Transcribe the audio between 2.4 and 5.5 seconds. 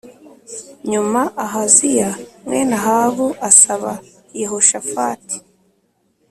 mwene Ahabu asaba Yehoshafati